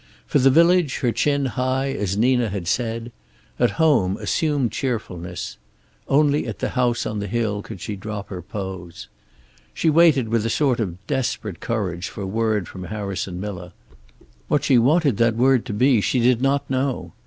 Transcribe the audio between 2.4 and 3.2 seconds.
had said.